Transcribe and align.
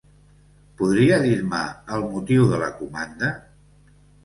Podria 0.79 1.19
dir-me 1.25 1.59
el 1.99 2.07
motiu 2.15 2.49
de 2.55 2.63
la 2.65 2.73
comanda? 2.83 3.33